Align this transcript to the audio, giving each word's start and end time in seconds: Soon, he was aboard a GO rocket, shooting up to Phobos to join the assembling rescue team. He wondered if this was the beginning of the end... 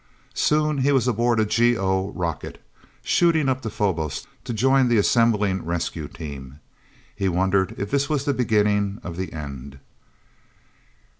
Soon, 0.33 0.79
he 0.79 0.91
was 0.91 1.07
aboard 1.07 1.39
a 1.39 1.45
GO 1.45 2.09
rocket, 2.15 2.59
shooting 3.03 3.47
up 3.47 3.61
to 3.61 3.69
Phobos 3.69 4.25
to 4.45 4.51
join 4.51 4.87
the 4.87 4.97
assembling 4.97 5.63
rescue 5.63 6.07
team. 6.07 6.59
He 7.15 7.29
wondered 7.29 7.75
if 7.77 7.91
this 7.91 8.09
was 8.09 8.25
the 8.25 8.33
beginning 8.33 8.99
of 9.03 9.15
the 9.15 9.31
end... 9.31 9.77